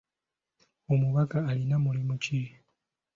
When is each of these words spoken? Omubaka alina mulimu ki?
Omubaka 0.93 1.37
alina 1.51 1.75
mulimu 1.83 2.15
ki? 2.23 2.41